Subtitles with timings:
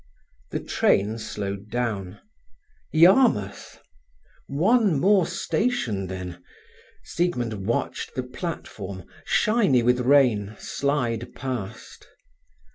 [0.49, 2.21] The train slowed down:
[2.91, 3.77] Yarmouth!
[4.47, 6.41] One more station, then.
[7.03, 12.07] Siegmund watched the platform, shiny with rain, slide past.